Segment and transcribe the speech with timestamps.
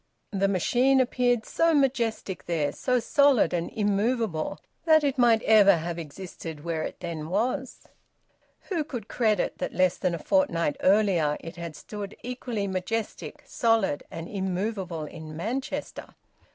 [0.31, 5.99] The machine appeared so majestic there, so solid and immovable, that it might ever have
[5.99, 7.81] existed where it then was.
[8.71, 14.03] Who could credit that, less than a fortnight earlier, it had stood equally majestic, solid,
[14.09, 16.15] and immovable in Manchester?